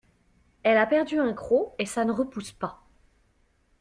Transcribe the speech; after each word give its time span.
Elle 0.63 0.79
a 0.79 0.87
perdu 0.87 1.19
un 1.19 1.31
croc 1.31 1.75
et 1.77 1.85
ça 1.85 2.05
ne 2.05 2.11
repousse 2.11 2.51
pas. 2.53 2.81